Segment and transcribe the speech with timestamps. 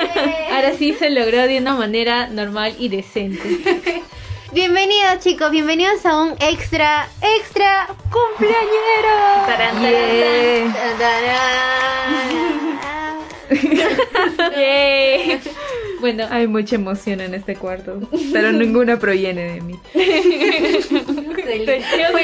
[0.52, 3.42] Ahora sí se logró de una manera normal y decente.
[4.52, 9.44] Bienvenidos chicos, bienvenidos a un extra, extra cumpleañero.
[9.46, 9.82] Tarán.
[10.98, 12.36] Tarán.
[14.56, 15.40] Yay.
[16.00, 17.98] Bueno, Hay mucha emoción en este cuarto,
[18.32, 19.74] pero ninguna proviene de mí.
[19.92, 20.02] Fue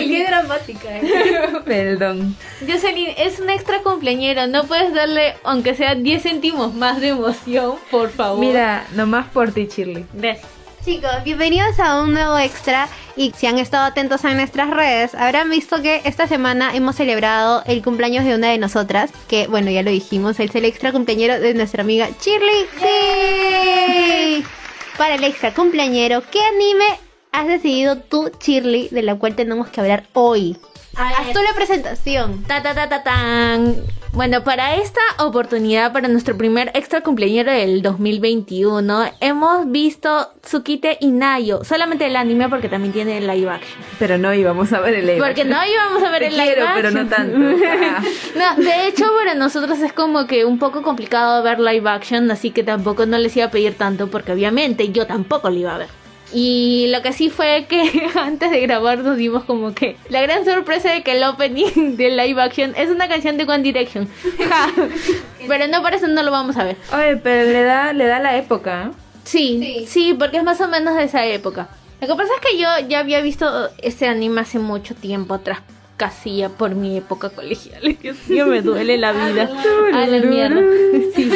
[0.07, 0.99] qué dramática.
[0.99, 1.49] eh.
[1.65, 2.37] Perdón.
[2.69, 4.47] Jocelyn, es un extra cumpleañero.
[4.47, 8.41] No puedes darle, aunque sea 10 céntimos más de emoción, por favor.
[8.41, 10.07] Mira, nomás por ti, Shirley.
[10.13, 10.47] Gracias.
[10.85, 15.49] Chicos, bienvenidos a un nuevo extra y si han estado atentos a nuestras redes, habrán
[15.49, 19.85] visto que esta semana hemos celebrado el cumpleaños de una de nosotras, que bueno, ya
[19.85, 22.67] lo dijimos, es el extra cumpleañero de nuestra amiga Shirley.
[22.81, 24.45] ¡Sí!
[24.99, 26.87] Para el extra cumpleañero, ¿qué anime
[27.31, 30.57] has decidido tú, Shirley, de la cual tenemos que hablar hoy?
[30.97, 32.43] Haz tú la presentación.
[32.45, 33.77] Ta ta ta ta tan.
[34.13, 41.65] Bueno, para esta oportunidad, para nuestro primer extra cumpleañero del 2021, hemos visto Tsukite Inayo.
[41.65, 43.81] Solamente el anime porque también tiene el live action.
[43.99, 45.49] Pero no íbamos a ver el live Porque action.
[45.49, 46.73] no íbamos a ver Te el live action.
[46.75, 47.39] pero no tanto.
[47.95, 48.03] Ah.
[48.57, 52.51] No, de hecho, para nosotros es como que un poco complicado ver live action, así
[52.51, 55.79] que tampoco no les iba a pedir tanto porque obviamente yo tampoco lo iba a
[55.79, 55.89] ver.
[56.35, 60.45] Y lo que sí fue que antes de grabar nos dimos como que la gran
[60.45, 64.09] sorpresa de que el opening del live action es una canción de One Direction.
[64.49, 64.69] Ja.
[65.47, 66.77] Pero no por eso no lo vamos a ver.
[66.95, 68.87] Oye, pero le da, le da la época.
[68.87, 68.97] ¿eh?
[69.25, 69.87] Sí, Sí.
[69.87, 71.69] sí, porque es más o menos de esa época.
[72.01, 75.61] Lo que pasa es que yo ya había visto ese anime hace mucho tiempo atrás,
[75.97, 77.97] casi ya por mi época colegial.
[78.03, 79.49] Dios mío, me duele la vida.
[79.95, 80.61] A la mierda.
[81.15, 81.31] Sí,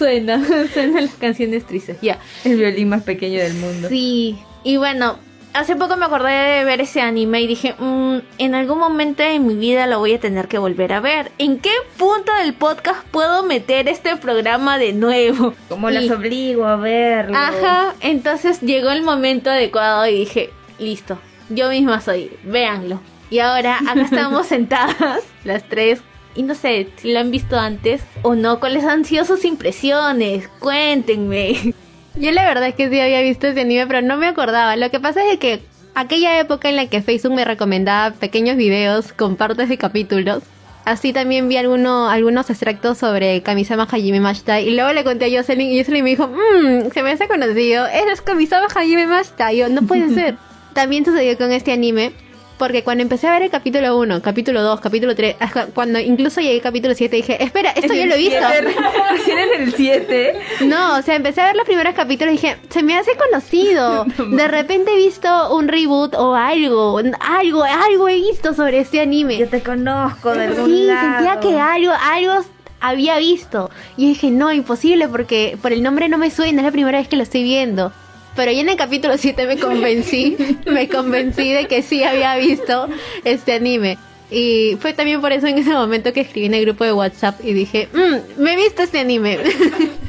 [0.00, 0.42] suena,
[0.74, 1.98] suenan las canciones tristes.
[2.00, 2.18] Ya.
[2.44, 3.88] El violín más pequeño del mundo.
[3.88, 5.16] Sí, y bueno,
[5.52, 9.38] hace poco me acordé de ver ese anime y dije, "Mm, en algún momento de
[9.38, 11.30] mi vida lo voy a tener que volver a ver.
[11.38, 15.54] ¿En qué punto del podcast puedo meter este programa de nuevo?
[15.68, 17.36] Como Y- las obligo a verlo.
[17.36, 23.00] Ajá, entonces llegó el momento adecuado y dije, listo, yo misma soy, véanlo.
[23.28, 26.00] Y ahora acá estamos sentadas, las tres,
[26.34, 30.48] y no sé si lo han visto antes o no, cuáles han sido sus impresiones,
[30.58, 31.74] cuéntenme.
[32.16, 34.76] Yo la verdad es que sí había visto ese anime, pero no me acordaba.
[34.76, 35.60] Lo que pasa es que
[35.94, 40.42] aquella época en la que Facebook me recomendaba pequeños videos con partes de capítulos,
[40.84, 45.38] así también vi alguno, algunos extractos sobre Kamisama Hajime Mashita y luego le conté a
[45.40, 49.52] Jocelyn y Jocelyn me dijo, mmm, se me hace conocido, eres Kamisama Hajime Mashita.
[49.52, 50.36] Y yo, no puede ser.
[50.72, 52.12] También sucedió con este anime.
[52.60, 56.42] Porque cuando empecé a ver el capítulo 1, capítulo 2, capítulo 3, hasta cuando incluso
[56.42, 58.36] llegué al capítulo 7 dije, espera, esto el lo he visto.
[59.12, 60.32] Recién en el 7.
[60.66, 64.04] No, o sea, empecé a ver los primeros capítulos y dije, se me hace conocido.
[64.36, 69.38] De repente he visto un reboot o algo, algo, algo he visto sobre este anime.
[69.38, 71.16] Yo te conozco de algún Sí, lado.
[71.16, 72.44] sentía que algo, algo
[72.82, 73.70] había visto.
[73.96, 77.08] Y dije, no, imposible porque por el nombre no me suena, es la primera vez
[77.08, 77.90] que lo estoy viendo.
[78.36, 80.36] Pero ya en el capítulo 7 me convencí,
[80.66, 82.88] me convencí de que sí había visto
[83.24, 83.98] este anime.
[84.30, 87.40] Y fue también por eso en ese momento que escribí en el grupo de WhatsApp
[87.44, 89.38] y dije, "Mm, me he visto este anime.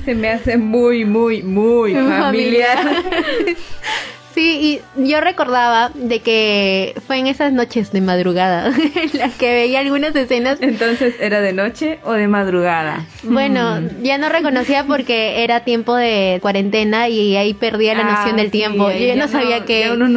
[0.05, 3.03] Se me hace muy, muy, muy familiar.
[4.33, 9.51] Sí, y yo recordaba de que fue en esas noches de madrugada en las que
[9.53, 10.57] veía algunas escenas.
[10.61, 13.05] Entonces, ¿era de noche o de madrugada?
[13.23, 18.37] Bueno, ya no reconocía porque era tiempo de cuarentena y ahí perdía la Ah, noción
[18.37, 18.89] del sí, tiempo.
[18.91, 20.07] Yo ya no sabía no- qué, no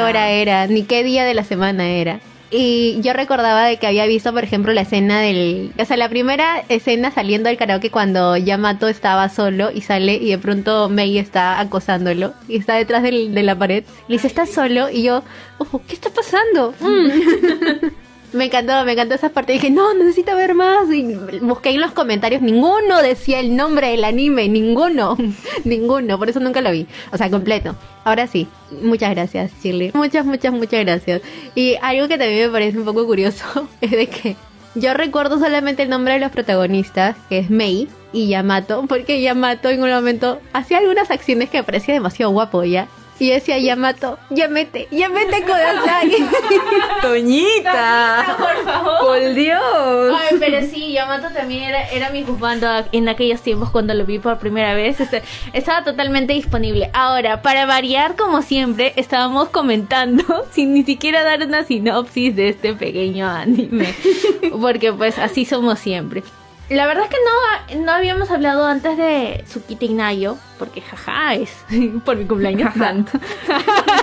[0.00, 2.20] hora era, ni qué día de la semana era.
[2.52, 5.72] Y yo recordaba de que había visto, por ejemplo, la escena del...
[5.78, 10.30] O sea, la primera escena saliendo del karaoke cuando Yamato estaba solo y sale y
[10.30, 13.84] de pronto Mei está acosándolo y está detrás del- de la pared.
[14.08, 14.90] Y dice, ¿estás solo?
[14.90, 15.22] Y yo,
[15.58, 16.74] "Ojo, ¿qué está pasando?
[18.32, 19.52] Me encantó, me encantó esa parte.
[19.52, 20.90] Dije, no, necesito ver más.
[20.92, 21.02] Y
[21.40, 25.16] busqué en los comentarios, ninguno decía el nombre del anime, ninguno,
[25.64, 26.18] ninguno.
[26.18, 26.86] Por eso nunca lo vi.
[27.12, 27.74] O sea, completo.
[28.04, 28.46] Ahora sí,
[28.82, 29.90] muchas gracias, Shirley.
[29.94, 31.22] Muchas, muchas, muchas gracias.
[31.54, 34.36] Y algo que también me parece un poco curioso es de que
[34.74, 39.68] yo recuerdo solamente el nombre de los protagonistas, que es Mei y Yamato, porque Yamato
[39.68, 42.86] en un momento hacía algunas acciones que parecía demasiado guapo ya.
[43.20, 46.10] Y decía Yamato, llámete, llámete Kodasai.
[47.02, 48.98] Toñita, Por favor.
[48.98, 50.16] por Dios.
[50.18, 54.18] Ay, pero sí, Yamato también era, era mi juzgando en aquellos tiempos cuando lo vi
[54.18, 55.00] por primera vez.
[55.00, 55.22] Este,
[55.52, 56.90] estaba totalmente disponible.
[56.94, 62.72] Ahora, para variar, como siempre, estábamos comentando sin ni siquiera dar una sinopsis de este
[62.72, 63.94] pequeño anime.
[64.62, 66.22] Porque pues así somos siempre.
[66.70, 71.50] La verdad es que no, no habíamos hablado antes de Tsukite Inayo, porque jaja, es
[72.04, 73.18] por mi cumpleaños tanto.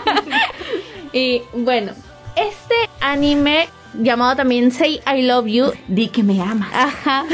[1.14, 1.94] y bueno,
[2.36, 6.70] este anime llamado también Say I Love You Di que me amas.
[6.74, 7.26] Ajá.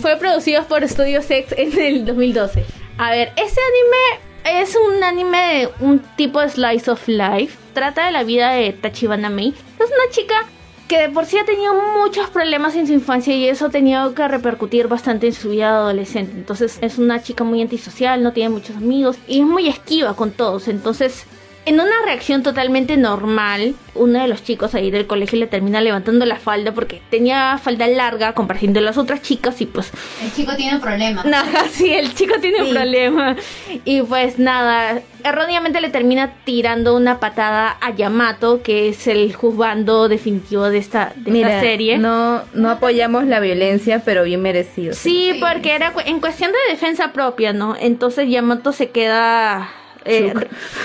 [0.00, 2.62] Fue producido por Studio Sex en el 2012.
[2.98, 7.56] A ver, ese anime es un anime de un tipo de slice of life.
[7.72, 9.54] Trata de la vida de Tachibana Mei.
[9.78, 10.44] Es una chica
[10.88, 14.14] que de por sí ha tenido muchos problemas en su infancia y eso ha tenido
[14.14, 16.32] que repercutir bastante en su vida adolescente.
[16.32, 20.30] Entonces es una chica muy antisocial, no tiene muchos amigos y es muy esquiva con
[20.30, 20.66] todos.
[20.66, 21.26] Entonces
[21.68, 26.24] en una reacción totalmente normal, uno de los chicos ahí del colegio le termina levantando
[26.24, 29.92] la falda porque tenía falda larga compartiendo las otras chicas y pues...
[30.22, 31.22] El chico tiene un problema.
[31.26, 33.36] Nada, sí, el chico tiene un problema.
[33.84, 40.08] Y pues nada, erróneamente le termina tirando una patada a Yamato, que es el juzgando
[40.08, 41.98] definitivo de esta, de Mira, esta serie.
[41.98, 44.94] No, no apoyamos la violencia, pero bien merecido.
[44.94, 47.76] Sí, porque era en cuestión de defensa propia, ¿no?
[47.78, 49.68] Entonces Yamato se queda.
[50.04, 50.32] Eh,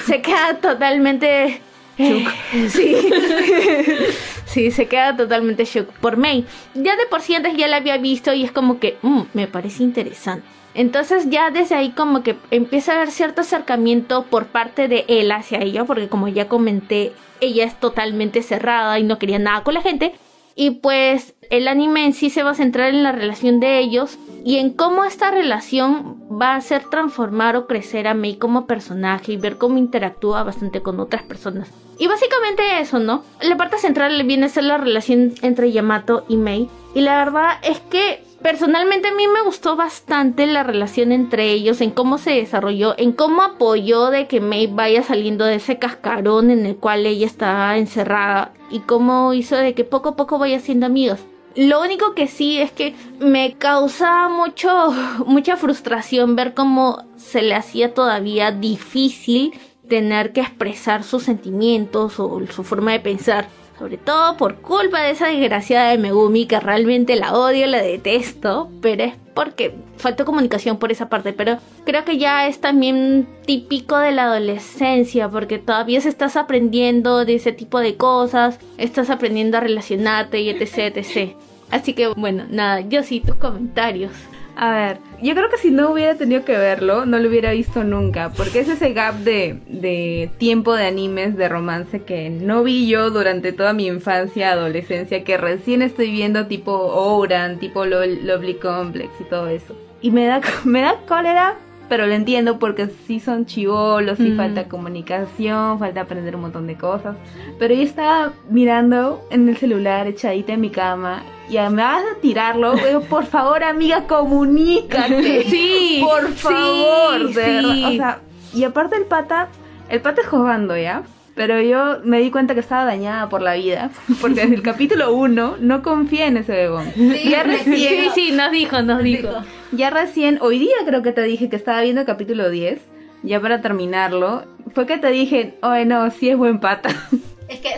[0.06, 1.62] se queda totalmente.
[1.98, 2.26] eh,
[2.70, 2.96] sí.
[4.46, 6.46] sí, se queda totalmente shook por Mei.
[6.74, 9.48] Ya de por sí antes ya la había visto y es como que mm, me
[9.48, 10.46] parece interesante.
[10.76, 15.32] Entonces ya desde ahí como que empieza a haber cierto acercamiento por parte de él
[15.32, 19.76] hacia ella, porque como ya comenté, ella es totalmente cerrada y no quería nada con
[19.76, 20.14] la gente.
[20.56, 24.18] Y pues el anime en sí se va a centrar en la relación de ellos
[24.44, 29.34] y en cómo esta relación va a hacer transformar o crecer a Mei como personaje
[29.34, 31.70] y ver cómo interactúa bastante con otras personas.
[32.00, 33.24] Y básicamente eso, ¿no?
[33.40, 36.70] La parte central viene a ser la relación entre Yamato y Mei.
[36.96, 41.82] Y la verdad es que personalmente a mí me gustó bastante la relación entre ellos,
[41.82, 46.50] en cómo se desarrolló, en cómo apoyó de que Mei vaya saliendo de ese cascarón
[46.50, 50.60] en el cual ella estaba encerrada y cómo hizo de que poco a poco vaya
[50.60, 51.20] siendo amigos.
[51.56, 54.92] Lo único que sí es que me causa mucho,
[55.26, 59.54] mucha frustración ver cómo se le hacía todavía difícil
[59.88, 63.48] tener que expresar sus sentimientos o su forma de pensar.
[63.78, 68.70] Sobre todo por culpa de esa desgraciada de Megumi que realmente la odio, la detesto,
[68.82, 73.98] pero es porque falta comunicación por esa parte, pero creo que ya es también típico
[73.98, 79.58] de la adolescencia, porque todavía se estás aprendiendo de ese tipo de cosas, estás aprendiendo
[79.58, 81.36] a relacionarte y etc, etc.
[81.72, 84.12] Así que bueno, nada, yo sí, tus comentarios.
[84.56, 87.84] A ver, yo creo que si no hubiera tenido que verlo, no lo hubiera visto
[87.84, 92.88] nunca, porque es ese gap de, de tiempo de animes de romance que no vi
[92.88, 98.56] yo durante toda mi infancia, adolescencia, que recién estoy viendo tipo Ouran, tipo Lo- Lovely
[98.56, 99.76] Complex y todo eso.
[100.02, 101.56] Y me da, me da cólera,
[101.90, 104.38] pero lo entiendo porque sí son chivolos, sí Mm.
[104.38, 107.16] falta comunicación, falta aprender un montón de cosas.
[107.58, 112.20] Pero yo estaba mirando en el celular, echadita en mi cama, y me vas a
[112.22, 112.74] tirarlo,
[113.10, 115.44] por favor, amiga, comunícate.
[115.50, 117.74] Sí, por sí, favor, de verdad.
[117.74, 117.84] sí.
[117.86, 118.20] O sea,
[118.54, 119.50] y aparte el pata,
[119.90, 121.04] el pata es jugando, ¿ya?
[121.36, 123.90] Pero yo me di cuenta que estaba dañada por la vida,
[124.22, 126.86] porque desde el capítulo 1 no confié en ese bebón.
[126.96, 129.30] ya recién, Sí, sí, nos dijo, nos dijo.
[129.72, 132.80] ya recién, hoy día creo que te dije que estaba viendo el capítulo 10,
[133.24, 134.44] ya para terminarlo,
[134.76, 136.90] fue que te dije, oye, no, sí es buen pata.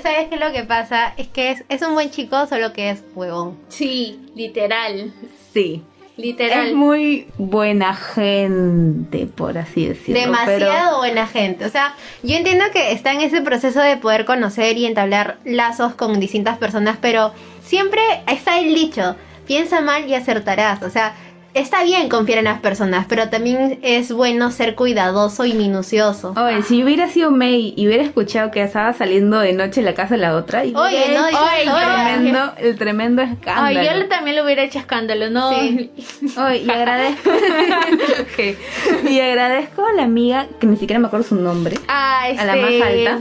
[0.05, 1.13] Es que, ¿sabes qué es lo que pasa?
[1.17, 3.57] Es que es, es un buen chico, solo que es huevón.
[3.69, 5.13] Sí, literal,
[5.53, 5.83] sí.
[6.17, 6.67] literal.
[6.67, 10.21] Es muy buena gente, por así decirlo.
[10.21, 11.65] Demasiado buena gente.
[11.65, 15.95] O sea, yo entiendo que está en ese proceso de poder conocer y entablar lazos
[15.95, 18.01] con distintas personas, pero siempre
[18.31, 19.15] está el dicho,
[19.47, 20.83] piensa mal y acertarás.
[20.83, 21.15] O sea,
[21.55, 26.33] está bien confiar en las personas, pero también es bueno ser cuidadoso y minucioso.
[26.37, 29.93] Oye, si hubiera sido May y hubiera escuchado que estaba saliendo de noche en la
[29.95, 33.83] casa de la otra, y Oye, hubiera no digas el tremendo, el tremendo Ay, escándalo.
[33.83, 35.49] yo le- también le hubiera hecho escándalo, ¿no?
[35.59, 35.91] Sí.
[36.37, 37.31] Oye, y agradezco
[39.09, 42.41] y agradezco a la amiga que ni siquiera me acuerdo su nombre, Ah, este...
[42.41, 43.19] a la más alta,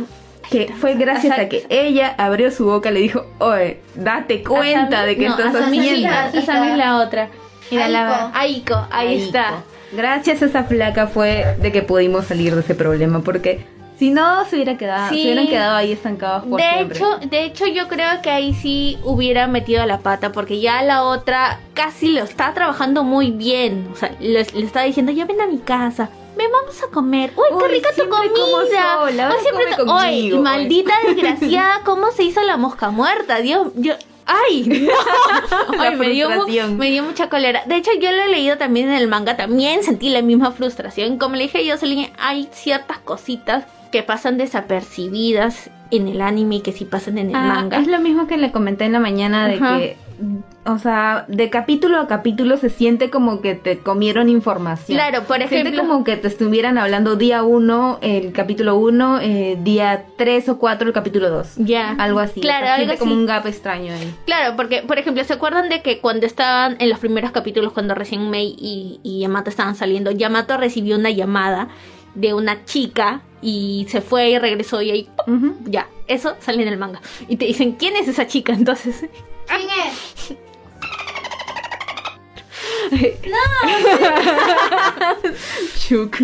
[0.51, 5.03] que fue gracias a que ella abrió su boca y le dijo, oye, date cuenta
[5.03, 6.09] Asami- de que no, estás Asami haciendo.
[6.09, 7.29] a- Asami es la otra.
[7.75, 8.75] Mira, la Aiko.
[8.75, 9.63] Aiko, ahí está.
[9.93, 13.65] Gracias a esa flaca fue de que pudimos salir de ese problema, porque
[13.99, 15.23] si no se hubiera quedado, Sí.
[15.23, 16.99] se hubieran quedado ahí estancados por De siempre.
[16.99, 21.05] hecho, de hecho yo creo que ahí sí hubiera metido la pata porque ya la
[21.05, 23.89] otra casi lo está trabajando muy bien.
[23.93, 26.09] O sea, le, está diciendo, ya ven a mi casa.
[26.37, 27.31] Ven, vamos a comer.
[27.37, 28.97] Uy, qué rica tu siempre como comida.
[28.99, 30.43] sola, ahora siempre come conmigo, uy.
[30.43, 33.37] maldita desgraciada, ¿cómo se hizo la mosca muerta?
[33.39, 33.95] Dios, yo...
[34.27, 34.65] ¡Ay!
[34.67, 34.93] no.
[35.81, 36.29] Ay, me, dio
[36.71, 37.65] me dio mucha cólera.
[37.67, 39.37] De hecho, yo lo he leído también en el manga.
[39.37, 41.19] También sentí la misma frustración.
[41.19, 46.61] Como le dije a Jocelyn, hay ciertas cositas que pasan desapercibidas en el anime y
[46.61, 47.79] que sí pasan en el Ah, manga.
[47.79, 49.97] Es lo mismo que le comenté en la mañana de que,
[50.67, 54.97] o sea, de capítulo a capítulo se siente como que te comieron información.
[54.97, 59.19] Claro, por Se siente ejemplo- como que te estuvieran hablando día 1, el capítulo 1,
[59.63, 61.57] día 3 o 4, el capítulo 2.
[61.57, 61.91] Ya.
[61.99, 62.41] Algo así.
[62.41, 63.21] Claro, algo siente como así.
[63.21, 64.15] un gap extraño ahí.
[64.25, 67.95] Claro, porque, por ejemplo, ¿se acuerdan de que cuando estaban en los primeros capítulos, cuando
[67.95, 71.69] recién Mei y, y Yamato estaban saliendo, Yamato recibió una llamada
[72.15, 75.09] de una chica y se fue y regresó y ahí,
[75.65, 77.01] ya, eso sale en el manga.
[77.29, 78.53] Y te dicen, ¿quién es esa chica?
[78.55, 79.05] Entonces,
[79.47, 80.35] ¿Quién es?
[85.89, 86.17] Chuk.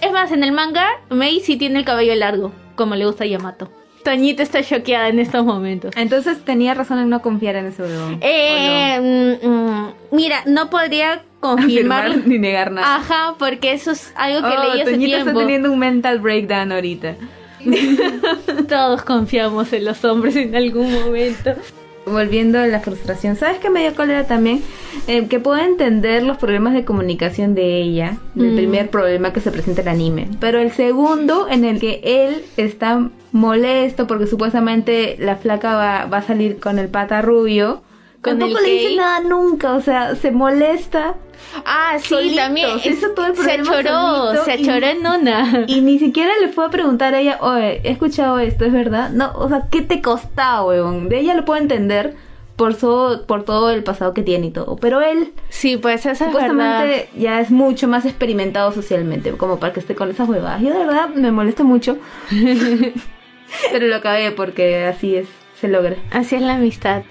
[0.00, 3.26] es más, en el manga, Mei sí tiene el cabello largo, como le gusta a
[3.26, 3.70] Yamato.
[4.04, 5.92] Toñita está choqueada en estos momentos.
[5.96, 8.18] Entonces tenía razón en no confiar en ese huevón.
[8.20, 12.06] Eh, mm, mm, mira, no podría confirmar.
[12.06, 12.96] Afirmar ni negar nada.
[12.96, 16.72] Ajá, porque eso es algo que Oh, leí hace Toñita está teniendo un mental breakdown
[16.72, 17.16] ahorita.
[18.68, 21.52] Todos confiamos en los hombres en algún momento.
[22.04, 24.60] Volviendo a la frustración, ¿sabes qué me dio cólera también?
[25.06, 28.56] Eh, que puedo entender los problemas de comunicación de ella, del Mm.
[28.56, 32.44] primer problema que se presenta en el anime, pero el segundo en el que él
[32.56, 37.82] está molesto porque supuestamente la flaca va, va a salir con el pata rubio,
[38.20, 41.14] Con tampoco el le dice nada nunca, o sea, se molesta
[41.66, 42.78] Ah, sí, Solito, también.
[42.78, 45.64] se hizo todo el se problema choró, solito se choró en una.
[45.66, 49.10] y ni siquiera le fue a preguntar a ella, oye, he escuchado esto, ¿es verdad?
[49.10, 51.08] No, o sea, ¿qué te costaba, huevón?
[51.08, 52.14] De ella lo puedo entender
[52.56, 56.10] por, so- por todo el pasado que tiene y todo, pero él Sí, pues eso
[56.10, 56.30] es verdad.
[56.32, 60.62] supuestamente ya es mucho más experimentado socialmente, como para que esté con esas huevadas.
[60.62, 61.98] Yo de verdad me molesta mucho,
[63.70, 65.28] pero lo acabé porque así es,
[65.60, 65.96] se logra.
[66.10, 67.02] Así es la amistad.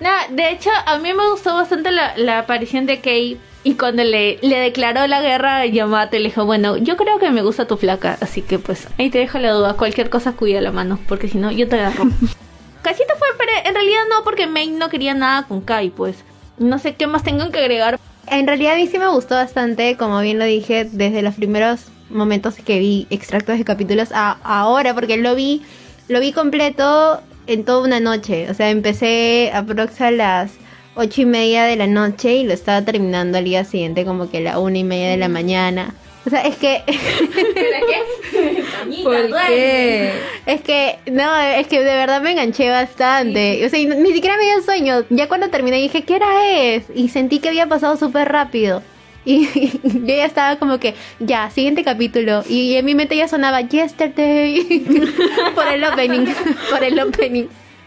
[0.00, 3.38] No, de hecho, a mí me gustó bastante la, la aparición de Kei.
[3.62, 7.30] Y cuando le, le declaró la guerra a Yamato, le dijo, bueno, yo creo que
[7.30, 10.62] me gusta tu flaca, así que pues ahí te dejo la duda, cualquier cosa cuida
[10.62, 12.04] la mano, porque si no, yo te agarro.
[12.82, 16.24] Casita fue, pero en realidad no, porque Mei no quería nada con Kai, pues.
[16.56, 17.98] No sé qué más tengan que agregar.
[18.26, 21.86] En realidad a mí sí me gustó bastante, como bien lo dije, desde los primeros
[22.08, 25.62] momentos que vi extractos de capítulos a ahora, porque lo vi,
[26.10, 28.50] lo vi completo en toda una noche.
[28.50, 30.52] O sea, empecé aprox a las
[30.96, 34.38] ocho y media de la noche y lo estaba terminando al día siguiente como que
[34.38, 35.94] a la una y media de la mañana.
[36.26, 36.82] O sea, es que
[39.04, 40.12] ¿Por qué?
[40.46, 43.64] Es que, no, es que de verdad me enganché bastante.
[43.64, 45.04] O sea, ni siquiera me dio sueño.
[45.10, 46.84] Ya cuando terminé dije, ¿qué hora es?
[46.92, 48.82] Y sentí que había pasado súper rápido.
[49.24, 49.46] Y
[49.82, 52.42] yo ya estaba como que, ya, siguiente capítulo.
[52.48, 54.84] Y en mi mente ya sonaba Yesterday
[55.54, 56.26] por el opening.
[56.70, 57.46] por el opening.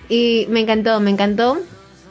[0.09, 1.57] Y me encantó, me encantó.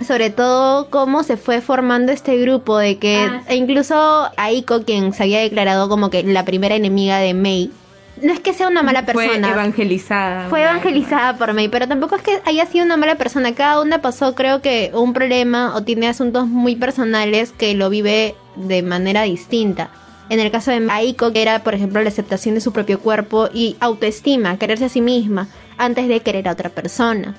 [0.06, 5.12] Sobre todo cómo se fue formando este grupo de que Ah, e incluso Aiko, quien
[5.12, 7.70] se había declarado como que la primera enemiga de Mei,
[8.20, 9.48] no es que sea una mala persona.
[9.48, 10.48] Fue evangelizada.
[10.48, 13.54] Fue evangelizada por May, pero tampoco es que haya sido una mala persona.
[13.54, 18.34] Cada una pasó, creo que, un problema o tiene asuntos muy personales que lo vive
[18.56, 19.90] de manera distinta.
[20.28, 23.48] En el caso de Aiko, que era, por ejemplo, la aceptación de su propio cuerpo
[23.52, 27.34] y autoestima, quererse a sí misma, antes de querer a otra persona.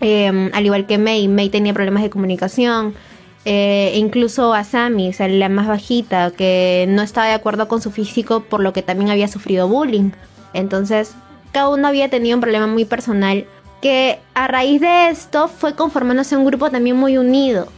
[0.00, 2.94] Eh, al igual que May, May tenía problemas de comunicación.
[3.44, 7.90] Eh, incluso Asami, o sea, la más bajita, que no estaba de acuerdo con su
[7.90, 10.10] físico, por lo que también había sufrido bullying.
[10.52, 11.14] Entonces,
[11.52, 13.46] cada uno había tenido un problema muy personal
[13.82, 17.68] que a raíz de esto fue conformándose un grupo también muy unido.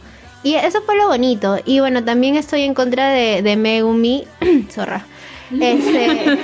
[0.41, 1.57] Y eso fue lo bonito.
[1.65, 4.25] Y bueno, también estoy en contra de, de Megumi.
[4.71, 5.05] Zorra.
[5.61, 6.37] Este,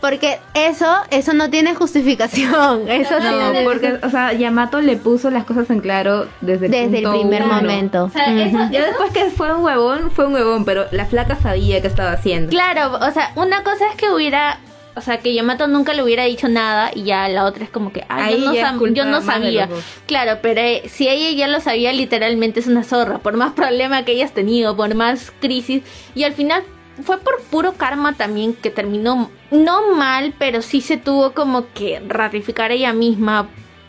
[0.00, 2.88] porque eso, eso no tiene justificación.
[2.90, 6.72] Eso No, tiene- porque, o sea, Yamato le puso las cosas en claro desde el,
[6.72, 7.54] desde el punto primer uno.
[7.54, 8.04] momento.
[8.04, 8.72] O sea, eso- Ujú.
[8.72, 12.12] Ya después que fue un huevón, fue un huevón, pero la flaca sabía qué estaba
[12.12, 12.50] haciendo.
[12.50, 14.58] Claro, o sea, una cosa es que hubiera,
[14.96, 17.92] o sea, que Yamato nunca le hubiera dicho nada y ya la otra es como
[17.92, 19.68] que, ah, yo no, sab- yo sabía.
[20.06, 24.04] Claro, pero eh, si ella ya lo sabía, literalmente es una zorra, por más problema
[24.04, 25.82] que hayas tenido, por más crisis,
[26.14, 26.62] y al final
[27.02, 32.00] fue por puro karma también que terminó no mal, pero sí se tuvo como que
[32.06, 33.48] ratificar ella misma,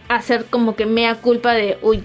[0.10, 2.04] hacer como que mea culpa de, uy,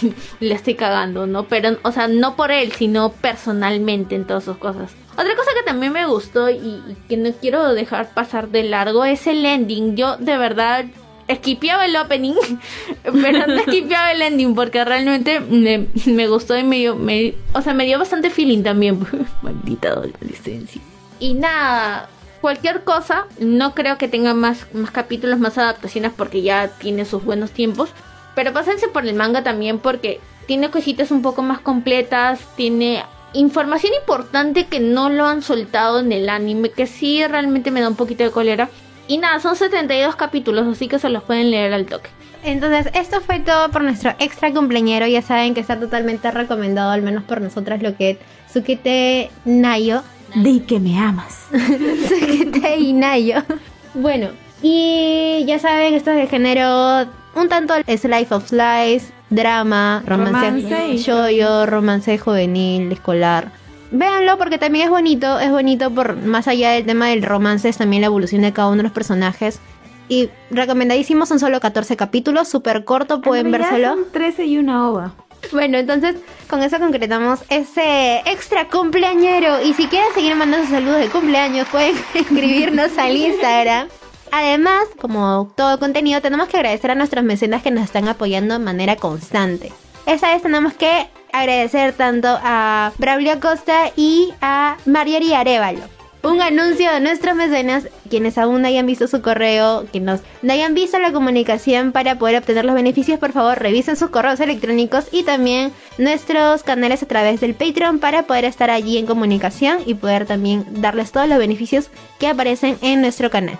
[0.40, 1.44] le estoy cagando, ¿no?
[1.44, 4.94] Pero, o sea, no por él, sino personalmente en todas sus cosas.
[5.12, 9.04] Otra cosa que también me gustó y, y que no quiero dejar pasar de largo
[9.04, 9.96] es el ending.
[9.96, 10.84] Yo de verdad
[11.28, 12.34] esquipeaba el opening,
[13.02, 16.98] pero no esquipeaba el ending porque realmente me, gustó y me dio,
[17.52, 18.98] o sea, me dio bastante feeling también.
[19.42, 20.80] Maldita adolescencia.
[21.20, 22.08] Y nada,
[22.40, 27.24] cualquier cosa, no creo que tenga más, más capítulos, más adaptaciones porque ya tiene sus
[27.24, 27.90] buenos tiempos.
[28.34, 33.04] Pero pásense por el manga también porque tiene cositas un poco más completas, tiene
[33.34, 37.88] información importante que no lo han soltado en el anime, que sí realmente me da
[37.88, 38.70] un poquito de cólera.
[39.08, 42.10] Y nada, son 72 capítulos, así que se los pueden leer al toque.
[42.44, 45.06] Entonces, esto fue todo por nuestro extra cumpleañero.
[45.06, 48.18] Ya saben que está totalmente recomendado, al menos por nosotras, lo que es
[48.52, 50.02] Sukete Nayo.
[50.34, 51.46] Di que me amas.
[52.08, 53.42] Sukete y Nayo.
[53.94, 54.28] Bueno,
[54.62, 60.98] y ya saben, esto es de género un tanto slice of life, drama, romance, Romance
[60.98, 63.50] yoyo, romance juvenil, escolar.
[63.90, 67.78] Véanlo porque también es bonito, es bonito por más allá del tema del romance, es
[67.78, 69.60] también la evolución de cada uno de los personajes.
[70.08, 73.88] Y recomendadísimo, son solo 14 capítulos, súper corto, pueden vérselo.
[73.88, 75.14] Son 13 y una ova.
[75.52, 76.16] Bueno, entonces
[76.48, 79.62] con eso concretamos ese extra cumpleañero.
[79.62, 83.88] Y si quieren seguir mandando sus saludos de cumpleaños, pueden escribirnos al Instagram.
[84.30, 88.64] Además, como todo contenido, tenemos que agradecer a nuestros mecenas que nos están apoyando de
[88.64, 89.72] manera constante.
[90.06, 95.98] Esta vez tenemos que agradecer tanto a Braulio Costa y a Marjorie Arevalo.
[96.24, 100.18] Un anuncio de nuestros mecenas, quienes aún no hayan visto su correo, que no
[100.48, 105.06] hayan visto la comunicación para poder obtener los beneficios, por favor revisen sus correos electrónicos
[105.12, 109.94] y también nuestros canales a través del Patreon para poder estar allí en comunicación y
[109.94, 113.58] poder también darles todos los beneficios que aparecen en nuestro canal.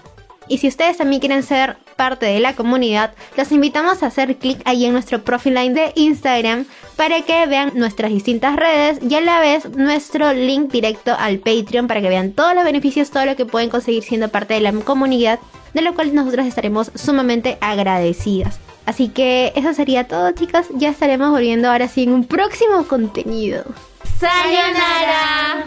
[0.49, 4.61] Y si ustedes también quieren ser parte de la comunidad, los invitamos a hacer clic
[4.65, 6.65] ahí en nuestro profile line de Instagram
[6.97, 11.87] para que vean nuestras distintas redes y a la vez nuestro link directo al Patreon
[11.87, 14.73] para que vean todos los beneficios, todo lo que pueden conseguir siendo parte de la
[14.73, 15.39] comunidad,
[15.75, 18.59] de lo cual nosotros estaremos sumamente agradecidas.
[18.87, 20.69] Así que eso sería todo, chicas.
[20.75, 23.65] Ya estaremos volviendo ahora sí en un próximo contenido.
[24.19, 25.67] ¡Sayonara!